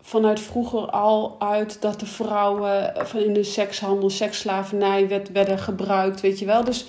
vanuit 0.00 0.40
vroeger 0.40 0.90
al 0.90 1.36
uit 1.38 1.82
dat 1.82 2.00
de 2.00 2.06
vrouwen 2.06 2.92
van 2.96 3.20
in 3.20 3.32
de 3.32 3.44
sekshandel, 3.44 4.10
seksslavernij 4.10 5.08
werd, 5.08 5.32
werden 5.32 5.58
gebruikt, 5.58 6.20
weet 6.20 6.38
je 6.38 6.46
wel. 6.46 6.64
Dus 6.64 6.86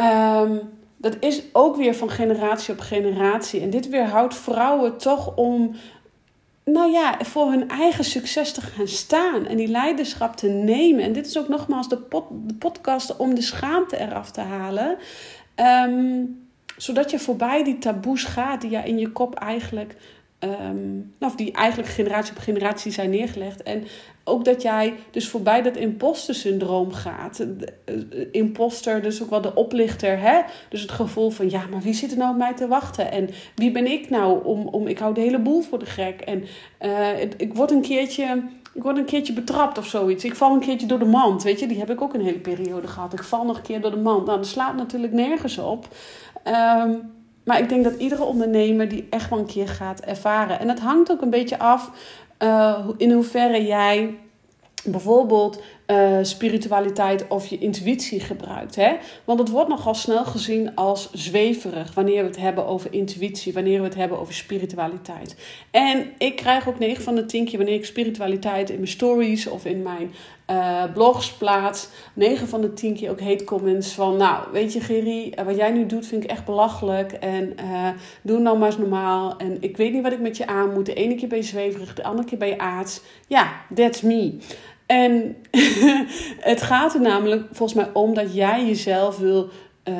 um, 0.00 0.60
dat 0.96 1.16
is 1.20 1.42
ook 1.52 1.76
weer 1.76 1.94
van 1.94 2.10
generatie 2.10 2.74
op 2.74 2.80
generatie. 2.80 3.60
En 3.60 3.70
dit 3.70 3.88
weerhoudt 3.88 4.34
vrouwen 4.34 4.96
toch 4.96 5.36
om 5.36 5.74
nou 6.72 6.90
ja, 6.90 7.18
voor 7.24 7.50
hun 7.50 7.68
eigen 7.68 8.04
succes 8.04 8.52
te 8.52 8.60
gaan 8.60 8.88
staan 8.88 9.46
en 9.46 9.56
die 9.56 9.68
leiderschap 9.68 10.36
te 10.36 10.48
nemen. 10.48 11.04
En 11.04 11.12
dit 11.12 11.26
is 11.26 11.38
ook 11.38 11.48
nogmaals 11.48 11.88
de, 11.88 11.98
podcast 12.58 13.16
om 13.16 13.34
de 13.34 13.42
schaamte 13.42 13.98
eraf 13.98 14.30
te 14.30 14.40
halen. 14.40 14.98
Um, 15.56 16.48
zodat 16.76 17.10
je 17.10 17.18
voorbij 17.18 17.64
die 17.64 17.78
taboes 17.78 18.24
gaat 18.24 18.60
die 18.60 18.70
je 18.70 18.82
in 18.82 18.98
je 18.98 19.12
kop 19.12 19.34
eigenlijk 19.34 19.96
Um, 20.44 21.14
of 21.18 21.34
die 21.34 21.52
eigenlijk 21.52 21.88
generatie 21.88 22.36
op 22.36 22.42
generatie 22.42 22.92
zijn 22.92 23.10
neergelegd. 23.10 23.62
En 23.62 23.84
ook 24.24 24.44
dat 24.44 24.62
jij 24.62 24.94
dus 25.10 25.28
voorbij 25.28 25.62
dat 25.62 25.76
imposter 25.76 26.34
syndroom 26.34 26.92
gaat. 26.92 27.46
Eh, 27.84 27.94
imposter, 28.32 29.02
dus 29.02 29.22
ook 29.22 29.30
wel 29.30 29.40
de 29.40 29.54
oplichter. 29.54 30.20
Hè? 30.20 30.40
Dus 30.68 30.80
het 30.80 30.90
gevoel 30.90 31.30
van, 31.30 31.50
ja, 31.50 31.66
maar 31.70 31.80
wie 31.80 31.94
zit 31.94 32.10
er 32.10 32.18
nou 32.18 32.30
op 32.30 32.36
mij 32.36 32.54
te 32.54 32.68
wachten? 32.68 33.12
En 33.12 33.28
wie 33.54 33.70
ben 33.70 33.86
ik 33.86 34.10
nou? 34.10 34.44
Om, 34.44 34.66
om, 34.66 34.86
ik 34.86 34.98
hou 34.98 35.14
de 35.14 35.20
hele 35.20 35.38
boel 35.38 35.60
voor 35.60 35.78
de 35.78 35.86
gek. 35.86 36.20
En 36.20 36.44
uh, 36.80 37.20
ik 37.20 37.54
word 37.54 37.70
een 37.70 37.82
keertje... 37.82 38.42
Ik 38.74 38.82
word 38.82 38.96
een 38.96 39.04
keertje 39.04 39.32
betrapt 39.32 39.78
of 39.78 39.86
zoiets. 39.86 40.24
Ik 40.24 40.34
val 40.34 40.54
een 40.54 40.60
keertje 40.60 40.86
door 40.86 40.98
de 40.98 41.04
mand. 41.04 41.42
Weet 41.42 41.60
je, 41.60 41.66
die 41.66 41.78
heb 41.78 41.90
ik 41.90 42.00
ook 42.00 42.14
een 42.14 42.24
hele 42.24 42.38
periode 42.38 42.86
gehad. 42.86 43.12
Ik 43.12 43.22
val 43.22 43.44
nog 43.44 43.56
een 43.56 43.62
keer 43.62 43.80
door 43.80 43.90
de 43.90 43.96
mand. 43.96 44.26
Nou, 44.26 44.38
dat 44.38 44.46
slaat 44.46 44.76
natuurlijk 44.76 45.12
nergens 45.12 45.58
op. 45.58 45.88
Um, 46.44 47.19
maar 47.44 47.58
ik 47.58 47.68
denk 47.68 47.84
dat 47.84 47.94
iedere 47.94 48.24
ondernemer 48.24 48.88
die 48.88 49.06
echt 49.10 49.30
wel 49.30 49.38
een 49.38 49.46
keer 49.46 49.68
gaat 49.68 50.00
ervaren. 50.00 50.60
En 50.60 50.68
het 50.68 50.80
hangt 50.80 51.10
ook 51.10 51.22
een 51.22 51.30
beetje 51.30 51.58
af 51.58 51.90
uh, 52.38 52.88
in 52.96 53.12
hoeverre 53.12 53.66
jij 53.66 54.18
bijvoorbeeld 54.84 55.62
uh, 55.90 56.18
spiritualiteit 56.22 57.28
of 57.28 57.46
je 57.46 57.58
intuïtie 57.58 58.20
gebruikt. 58.20 58.76
Hè? 58.76 58.96
Want 59.24 59.38
het 59.38 59.48
wordt 59.48 59.68
nogal 59.68 59.94
snel 59.94 60.24
gezien 60.24 60.74
als 60.74 61.10
zweverig 61.12 61.94
wanneer 61.94 62.22
we 62.22 62.28
het 62.28 62.40
hebben 62.40 62.66
over 62.66 62.92
intuïtie, 62.92 63.52
wanneer 63.52 63.78
we 63.78 63.84
het 63.84 63.94
hebben 63.94 64.18
over 64.18 64.34
spiritualiteit. 64.34 65.36
En 65.70 66.10
ik 66.18 66.36
krijg 66.36 66.68
ook 66.68 66.78
9 66.78 67.02
van 67.02 67.14
de 67.14 67.26
10 67.26 67.44
keer 67.44 67.58
wanneer 67.58 67.74
ik 67.74 67.84
spiritualiteit 67.84 68.70
in 68.70 68.76
mijn 68.76 68.88
stories 68.88 69.46
of 69.46 69.64
in 69.64 69.82
mijn 69.82 70.12
uh, 70.50 70.84
blogs 70.92 71.32
plaats, 71.32 71.88
9 72.14 72.48
van 72.48 72.60
de 72.60 72.72
10 72.72 72.94
keer 72.94 73.10
ook 73.10 73.20
hate 73.20 73.44
comments 73.44 73.92
van, 73.92 74.16
nou, 74.16 74.44
weet 74.52 74.72
je 74.72 74.80
Gerry, 74.80 75.34
wat 75.44 75.56
jij 75.56 75.70
nu 75.70 75.86
doet 75.86 76.06
vind 76.06 76.24
ik 76.24 76.30
echt 76.30 76.44
belachelijk 76.44 77.12
en 77.12 77.54
doe 78.22 78.38
nou 78.38 78.58
maar 78.58 78.68
eens 78.68 78.78
normaal 78.78 79.36
en 79.36 79.56
ik 79.60 79.76
weet 79.76 79.92
niet 79.92 80.02
wat 80.02 80.12
ik 80.12 80.20
met 80.20 80.36
je 80.36 80.46
aan 80.46 80.72
moet. 80.72 80.86
De 80.86 80.94
ene 80.94 81.14
keer 81.14 81.28
ben 81.28 81.38
je 81.38 81.44
zweverig, 81.44 81.94
de 81.94 82.02
andere 82.02 82.28
keer 82.28 82.38
ben 82.38 82.48
je 82.48 82.58
aards. 82.58 83.00
Ja, 83.26 83.52
that's 83.74 84.00
me. 84.00 84.38
En 84.90 85.36
het 86.52 86.62
gaat 86.62 86.94
er 86.94 87.00
namelijk 87.00 87.46
volgens 87.52 87.78
mij 87.78 87.90
om 87.92 88.14
dat 88.14 88.34
jij 88.34 88.66
jezelf 88.66 89.18
wil 89.18 89.48
uh, 89.84 89.94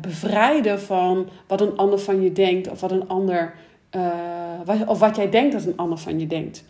bevrijden 0.00 0.80
van 0.80 1.28
wat 1.46 1.60
een 1.60 1.76
ander 1.76 1.98
van 1.98 2.22
je 2.22 2.32
denkt 2.32 2.70
of 2.70 2.80
wat 2.80 2.90
een 2.90 3.08
ander, 3.08 3.54
uh, 3.96 4.80
of 4.86 4.98
wat 4.98 5.16
jij 5.16 5.30
denkt 5.30 5.52
dat 5.52 5.64
een 5.64 5.76
ander 5.76 5.98
van 5.98 6.20
je 6.20 6.26
denkt. 6.26 6.64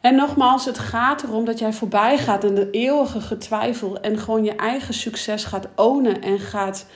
En 0.00 0.14
nogmaals, 0.14 0.64
het 0.64 0.78
gaat 0.78 1.22
erom 1.22 1.44
dat 1.44 1.58
jij 1.58 1.72
voorbij 1.72 2.18
gaat 2.18 2.44
aan 2.44 2.54
de 2.54 2.70
eeuwige 2.70 3.20
getwijfel 3.20 4.00
en 4.00 4.18
gewoon 4.18 4.44
je 4.44 4.56
eigen 4.56 4.94
succes 4.94 5.44
gaat 5.44 5.68
ownen 5.76 6.22
en 6.22 6.38
gaat 6.38 6.86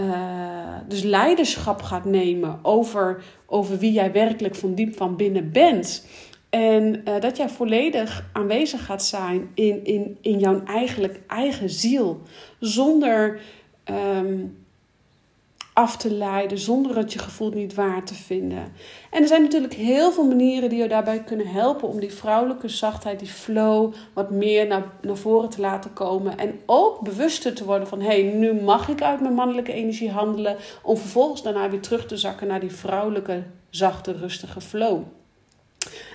uh, 0.00 0.76
dus 0.88 1.02
leiderschap 1.02 1.82
gaat 1.82 2.04
nemen 2.04 2.58
over, 2.62 3.22
over 3.46 3.78
wie 3.78 3.92
jij 3.92 4.12
werkelijk 4.12 4.54
van 4.54 4.74
diep 4.74 4.96
van 4.96 5.16
binnen 5.16 5.52
bent. 5.52 6.06
En 6.50 7.02
uh, 7.08 7.20
dat 7.20 7.36
jij 7.36 7.48
volledig 7.48 8.28
aanwezig 8.32 8.84
gaat 8.84 9.04
zijn 9.04 9.50
in, 9.54 9.84
in, 9.84 10.18
in 10.20 10.38
jouw 10.38 10.62
eigenlijk 10.64 11.20
eigen 11.26 11.70
ziel. 11.70 12.20
Zonder 12.60 13.40
um, 13.90 14.56
af 15.76 15.96
te 15.96 16.12
leiden, 16.12 16.58
zonder 16.58 16.96
het 16.96 17.12
je 17.12 17.18
gevoel 17.18 17.50
niet 17.50 17.74
waar 17.74 18.04
te 18.04 18.14
vinden. 18.14 18.72
En 19.10 19.22
er 19.22 19.28
zijn 19.28 19.42
natuurlijk 19.42 19.74
heel 19.74 20.12
veel 20.12 20.26
manieren 20.26 20.68
die 20.68 20.78
je 20.78 20.88
daarbij 20.88 21.24
kunnen 21.24 21.46
helpen 21.46 21.88
om 21.88 22.00
die 22.00 22.12
vrouwelijke 22.12 22.68
zachtheid, 22.68 23.18
die 23.18 23.28
flow, 23.28 23.94
wat 24.12 24.30
meer 24.30 24.66
naar, 24.66 24.84
naar 25.02 25.16
voren 25.16 25.48
te 25.48 25.60
laten 25.60 25.92
komen. 25.92 26.38
En 26.38 26.60
ook 26.66 27.00
bewuster 27.00 27.54
te 27.54 27.64
worden 27.64 27.88
van: 27.88 28.00
hé, 28.00 28.06
hey, 28.06 28.22
nu 28.22 28.52
mag 28.52 28.88
ik 28.88 29.02
uit 29.02 29.20
mijn 29.20 29.34
mannelijke 29.34 29.72
energie 29.72 30.10
handelen. 30.10 30.56
Om 30.82 30.96
vervolgens 30.96 31.42
daarna 31.42 31.70
weer 31.70 31.80
terug 31.80 32.06
te 32.06 32.16
zakken 32.16 32.46
naar 32.46 32.60
die 32.60 32.72
vrouwelijke, 32.72 33.42
zachte, 33.70 34.12
rustige 34.12 34.60
flow. 34.60 35.02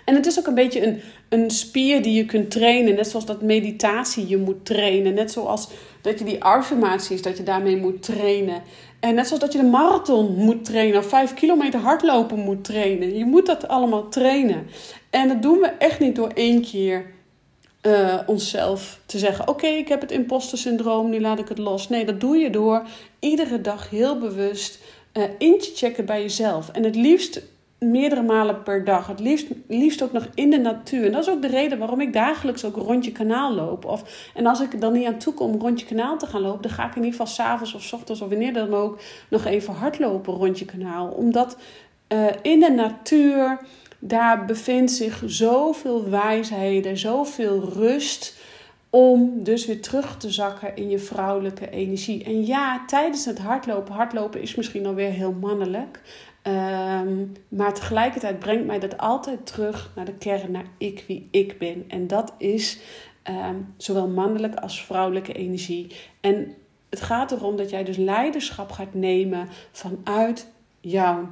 En 0.06 0.16
het 0.16 0.26
is 0.26 0.40
ook 0.40 0.48
een 0.48 0.54
beetje 0.54 0.86
een, 0.86 1.02
een 1.30 1.52
spier 1.52 2.02
die 2.02 2.14
je 2.14 2.26
kunt 2.26 2.52
trainen. 2.52 2.96
Net 2.96 3.08
zoals 3.08 3.26
dat 3.26 3.42
meditatie 3.42 4.28
je 4.28 4.38
moet 4.38 4.66
trainen. 4.66 5.14
Net 5.14 5.32
zoals 5.32 5.70
dat 6.02 6.20
je 6.20 6.26
die 6.26 6.44
affirmaties, 6.44 7.22
dat 7.22 7.38
je 7.38 7.44
daarmee 7.44 7.78
moet 7.78 8.04
trainen. 8.04 8.64
En 9.00 9.16
net 9.16 9.26
zoals 9.28 9.42
dat 9.42 9.52
je 9.52 9.60
de 9.60 9.66
marathon 9.66 10.36
moet 10.36 10.66
trainen 10.66 11.00
of 11.00 11.06
vijf 11.06 11.34
kilometer 11.34 11.80
hardlopen 11.80 12.40
moet 12.40 12.64
trainen. 12.64 13.18
Je 13.18 13.26
moet 13.26 13.46
dat 13.46 13.68
allemaal 13.68 14.10
trainen. 14.10 14.68
En 15.10 15.28
dat 15.28 15.42
doen 15.42 15.60
we 15.60 15.68
echt 15.68 16.00
niet 16.00 16.16
door 16.16 16.32
één 16.34 16.62
keer 16.62 17.06
uh, 17.82 18.20
onszelf 18.26 19.00
te 19.06 19.18
zeggen: 19.18 19.48
Oké, 19.48 19.68
ik 19.68 19.88
heb 19.88 20.02
het 20.02 20.12
imposter 20.12 20.58
syndroom, 20.58 21.10
nu 21.10 21.22
laat 21.22 21.40
ik 21.40 21.48
het 21.48 21.58
los. 21.58 21.90
Nee, 21.90 22.06
dat 22.06 22.20
doe 22.20 22.38
je 22.38 22.50
door 22.50 22.84
iedere 23.20 23.62
dag 23.62 23.90
heel 23.90 24.18
bewust 24.20 24.80
uh, 25.14 25.24
in 25.38 25.60
te 25.60 25.72
checken 25.76 26.06
bij 26.06 26.22
jezelf. 26.22 26.70
En 26.70 26.84
het 26.84 26.96
liefst 26.96 27.42
meerdere 27.86 28.22
malen 28.22 28.64
per 28.64 28.86
dag. 28.86 29.08
Het 29.08 29.20
liefst, 29.20 29.48
liefst 29.68 30.04
ook 30.04 30.12
nog 30.12 30.28
in 30.34 30.50
de 30.50 30.58
natuur. 30.58 31.06
En 31.06 31.12
dat 31.12 31.22
is 31.22 31.30
ook 31.30 31.42
de 31.42 31.48
reden 31.48 31.78
waarom 31.78 32.02
ik 32.02 32.14
dagelijks 32.14 32.66
ook 32.66 32.76
rond 32.76 33.06
je 33.06 33.12
kanaal 33.12 33.54
loop. 33.54 33.86
Of, 33.86 34.30
en 34.34 34.46
als 34.46 34.62
ik 34.62 34.74
er 34.74 34.80
dan 34.80 34.94
niet 34.94 35.08
aan 35.08 35.18
toe 35.18 35.34
kom 35.34 35.60
rond 35.60 35.80
je 35.80 35.86
kanaal 35.86 36.18
te 36.18 36.26
gaan 36.26 36.42
lopen, 36.42 36.62
dan 36.62 36.72
ga 36.72 36.84
ik 36.84 36.96
in 36.96 37.04
ieder 37.04 37.12
geval 37.12 37.34
s'avonds 37.34 37.74
of 37.74 37.82
s 37.84 37.94
ochtends 37.94 38.22
of 38.22 38.30
wanneer 38.30 38.54
dan 38.54 38.74
ook 38.74 39.02
nog 39.30 39.46
even 39.46 39.74
hardlopen 39.74 40.34
rond 40.34 40.60
je 40.60 40.66
kanaal. 40.66 41.08
Omdat 41.08 41.58
uh, 42.14 42.26
in 42.42 42.60
de 42.60 42.72
natuur, 42.72 43.60
daar 44.00 44.46
bevindt 44.46 44.92
zich 44.92 45.24
zoveel 45.26 46.10
wijsheden, 46.10 46.98
zoveel 46.98 47.70
rust 47.74 48.40
om 48.90 49.44
dus 49.44 49.66
weer 49.66 49.82
terug 49.82 50.18
te 50.18 50.30
zakken 50.30 50.76
in 50.76 50.90
je 50.90 51.00
vrouwelijke 51.00 51.70
energie. 51.70 52.24
En 52.24 52.46
ja, 52.46 52.84
tijdens 52.88 53.26
het 53.26 53.40
hardlopen, 53.40 53.94
hardlopen 53.94 54.42
is 54.42 54.56
misschien 54.56 54.86
alweer 54.86 55.10
heel 55.10 55.36
mannelijk. 55.40 56.00
Ehm, 56.42 57.26
maar 57.48 57.74
tegelijkertijd 57.74 58.40
brengt 58.40 58.66
mij 58.66 58.80
dat 58.80 58.98
altijd 58.98 59.46
terug 59.46 59.92
naar 59.96 60.06
de 60.06 60.14
kern, 60.14 60.52
naar 60.52 60.66
ik 60.78 61.04
wie 61.08 61.28
ik 61.32 61.58
ben. 61.58 61.86
En 61.88 62.08
dat 62.08 62.34
is 62.38 62.80
ehm, 63.24 63.56
zowel 63.78 64.08
mannelijke 64.08 64.62
als 64.62 64.84
vrouwelijke 64.84 65.34
energie. 65.34 65.96
En 66.22 66.56
het 66.90 67.02
gaat 67.02 67.32
erom 67.32 67.56
dat 67.56 67.70
jij 67.70 67.84
dus 67.84 67.98
leiderschap 67.98 68.72
gaat 68.72 68.94
nemen 68.94 69.48
vanuit 69.72 70.48
jouw 70.80 71.30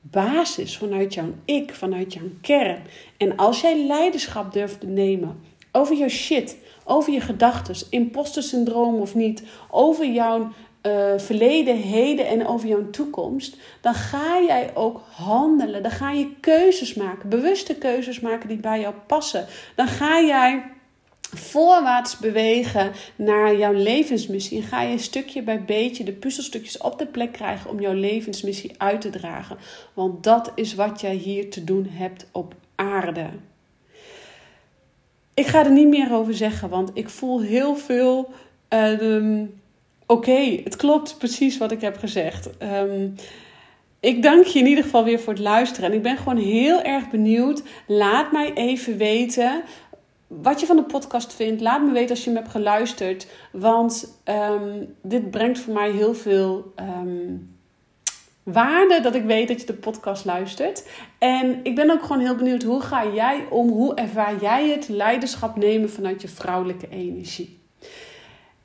basis, 0.00 0.76
vanuit 0.76 1.14
jouw 1.14 1.32
ik, 1.44 1.74
vanuit 1.74 2.12
jouw 2.12 2.30
kern. 2.40 2.82
En 3.16 3.36
als 3.36 3.60
jij 3.60 3.86
leiderschap 3.86 4.52
durft 4.52 4.80
te 4.80 4.86
nemen 4.86 5.40
over 5.72 5.96
jouw 5.96 6.08
shit, 6.08 6.56
over 6.84 7.12
je 7.12 7.20
gedachten, 7.20 7.74
imposter 7.90 8.42
syndroom 8.42 9.00
of 9.00 9.14
niet, 9.14 9.42
over 9.70 10.06
jouw 10.06 10.52
uh, 10.86 11.12
verleden, 11.16 11.76
heden 11.76 12.26
en 12.26 12.46
over 12.46 12.68
jouw 12.68 12.90
toekomst, 12.90 13.56
dan 13.80 13.94
ga 13.94 14.42
jij 14.46 14.70
ook 14.74 15.00
handelen. 15.10 15.82
Dan 15.82 15.90
ga 15.90 16.10
je 16.10 16.34
keuzes 16.40 16.94
maken, 16.94 17.28
bewuste 17.28 17.74
keuzes 17.74 18.20
maken 18.20 18.48
die 18.48 18.56
bij 18.56 18.80
jou 18.80 18.94
passen. 19.06 19.46
Dan 19.74 19.86
ga 19.86 20.20
jij 20.20 20.62
voorwaarts 21.34 22.18
bewegen 22.18 22.92
naar 23.16 23.56
jouw 23.56 23.72
levensmissie. 23.72 24.62
En 24.62 24.68
ga 24.68 24.82
je 24.82 24.98
stukje 24.98 25.42
bij 25.42 25.64
beetje 25.64 26.04
de 26.04 26.12
puzzelstukjes 26.12 26.78
op 26.78 26.98
de 26.98 27.06
plek 27.06 27.32
krijgen 27.32 27.70
om 27.70 27.80
jouw 27.80 27.94
levensmissie 27.94 28.74
uit 28.76 29.00
te 29.00 29.10
dragen. 29.10 29.56
Want 29.94 30.24
dat 30.24 30.52
is 30.54 30.74
wat 30.74 31.00
jij 31.00 31.14
hier 31.14 31.50
te 31.50 31.64
doen 31.64 31.86
hebt 31.90 32.26
op 32.32 32.54
aarde. 32.74 33.26
Ik 35.34 35.46
ga 35.46 35.64
er 35.64 35.72
niet 35.72 35.88
meer 35.88 36.12
over 36.12 36.34
zeggen, 36.34 36.68
want 36.68 36.90
ik 36.94 37.08
voel 37.08 37.40
heel 37.40 37.76
veel. 37.76 38.30
Uh, 38.70 39.42
Oké, 40.12 40.60
het 40.64 40.76
klopt 40.76 41.18
precies 41.18 41.58
wat 41.58 41.72
ik 41.72 41.80
heb 41.80 41.98
gezegd. 41.98 42.58
Ehm, 42.58 43.08
ik 44.00 44.22
dank 44.22 44.44
je 44.44 44.58
in 44.58 44.66
ieder 44.66 44.84
geval 44.84 45.04
weer 45.04 45.20
voor 45.20 45.32
het 45.32 45.42
luisteren. 45.42 45.90
En 45.90 45.96
ik 45.96 46.02
ben 46.02 46.16
gewoon 46.16 46.36
heel 46.36 46.82
erg 46.82 47.10
benieuwd. 47.10 47.62
Laat 47.86 48.32
mij 48.32 48.52
even 48.54 48.96
weten 48.96 49.62
wat 50.26 50.60
je 50.60 50.66
van 50.66 50.76
de 50.76 50.82
podcast 50.82 51.34
vindt. 51.34 51.60
Laat 51.60 51.82
me 51.84 51.92
weten 51.92 52.10
als 52.10 52.24
je 52.24 52.30
hem 52.30 52.38
hebt 52.38 52.50
geluisterd. 52.50 53.26
Want 53.52 54.20
ehm, 54.24 54.84
dit 55.02 55.30
brengt 55.30 55.58
voor 55.58 55.74
mij 55.74 55.90
heel 55.90 56.14
veel 56.14 56.72
ehm, 56.76 57.36
waarde 58.42 59.00
dat 59.00 59.14
ik 59.14 59.24
weet 59.24 59.48
dat 59.48 59.60
je 59.60 59.66
de 59.66 59.74
podcast 59.74 60.24
luistert. 60.24 60.88
En 61.18 61.60
ik 61.62 61.74
ben 61.74 61.90
ook 61.90 62.02
gewoon 62.02 62.22
heel 62.22 62.36
benieuwd 62.36 62.62
hoe 62.62 62.80
ga 62.80 63.06
jij 63.06 63.46
om? 63.50 63.68
Hoe 63.68 63.94
ervaar 63.94 64.40
jij 64.40 64.68
het 64.68 64.88
leiderschap 64.88 65.56
nemen 65.56 65.90
vanuit 65.90 66.22
je 66.22 66.28
vrouwelijke 66.28 66.88
energie? 66.88 67.60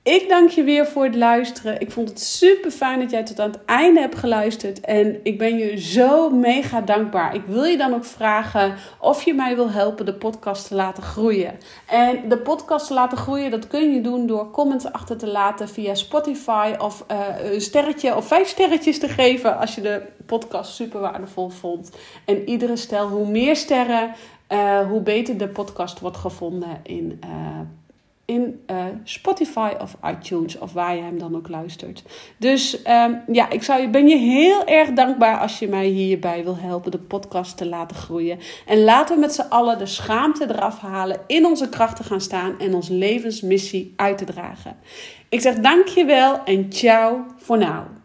Ik 0.07 0.29
dank 0.29 0.49
je 0.49 0.63
weer 0.63 0.85
voor 0.85 1.03
het 1.03 1.15
luisteren. 1.15 1.81
Ik 1.81 1.91
vond 1.91 2.09
het 2.09 2.19
super 2.19 2.71
fijn 2.71 2.99
dat 2.99 3.11
jij 3.11 3.23
tot 3.23 3.39
aan 3.39 3.51
het 3.51 3.65
einde 3.65 3.99
hebt 3.99 4.15
geluisterd. 4.15 4.79
En 4.79 5.19
ik 5.23 5.37
ben 5.37 5.57
je 5.57 5.77
zo 5.77 6.29
mega 6.29 6.81
dankbaar. 6.81 7.35
Ik 7.35 7.43
wil 7.45 7.63
je 7.63 7.77
dan 7.77 7.93
ook 7.93 8.05
vragen 8.05 8.75
of 8.99 9.23
je 9.23 9.33
mij 9.33 9.55
wil 9.55 9.71
helpen 9.71 10.05
de 10.05 10.13
podcast 10.13 10.67
te 10.67 10.75
laten 10.75 11.03
groeien. 11.03 11.57
En 11.87 12.29
de 12.29 12.37
podcast 12.37 12.87
te 12.87 12.93
laten 12.93 13.17
groeien, 13.17 13.51
dat 13.51 13.67
kun 13.67 13.93
je 13.93 14.01
doen 14.01 14.27
door 14.27 14.51
comments 14.51 14.91
achter 14.91 15.17
te 15.17 15.27
laten 15.27 15.69
via 15.69 15.95
Spotify. 15.95 16.75
Of 16.77 17.05
uh, 17.11 17.51
een 17.53 17.61
sterretje 17.61 18.15
of 18.15 18.27
vijf 18.27 18.47
sterretjes 18.47 18.99
te 18.99 19.09
geven 19.09 19.57
als 19.57 19.75
je 19.75 19.81
de 19.81 20.01
podcast 20.25 20.75
super 20.75 20.99
waardevol 20.99 21.49
vond. 21.49 21.91
En 22.25 22.49
iedere 22.49 22.75
stel, 22.75 23.07
hoe 23.07 23.27
meer 23.27 23.55
sterren, 23.55 24.11
uh, 24.49 24.79
hoe 24.79 25.01
beter 25.01 25.37
de 25.37 25.47
podcast 25.47 25.99
wordt 25.99 26.17
gevonden 26.17 26.79
in 26.83 27.21
uh, 27.25 27.59
in 28.27 28.63
uh, 28.71 28.85
Spotify 29.03 29.71
of 29.81 29.95
iTunes 30.05 30.57
of 30.57 30.73
waar 30.73 30.95
je 30.95 31.01
hem 31.01 31.19
dan 31.19 31.35
ook 31.35 31.47
luistert. 31.47 32.03
Dus 32.37 32.79
um, 32.87 33.21
ja, 33.31 33.49
ik 33.49 33.63
zou 33.63 33.81
je, 33.81 33.89
ben 33.89 34.07
je 34.07 34.17
heel 34.17 34.65
erg 34.65 34.93
dankbaar 34.93 35.39
als 35.39 35.59
je 35.59 35.67
mij 35.67 35.85
hierbij 35.85 36.43
wil 36.43 36.57
helpen 36.57 36.91
de 36.91 36.99
podcast 36.99 37.57
te 37.57 37.65
laten 37.65 37.97
groeien. 37.97 38.39
En 38.65 38.83
laten 38.83 39.15
we 39.15 39.21
met 39.21 39.33
z'n 39.33 39.49
allen 39.49 39.77
de 39.77 39.85
schaamte 39.85 40.45
eraf 40.49 40.79
halen, 40.79 41.19
in 41.27 41.45
onze 41.45 41.69
krachten 41.69 42.05
gaan 42.05 42.21
staan 42.21 42.59
en 42.59 42.75
onze 42.75 42.93
levensmissie 42.93 43.93
uit 43.95 44.17
te 44.17 44.25
dragen. 44.25 44.77
Ik 45.29 45.41
zeg 45.41 45.55
dankjewel 45.55 46.43
en 46.43 46.73
ciao 46.73 47.25
voor 47.37 47.57
nu. 47.57 47.96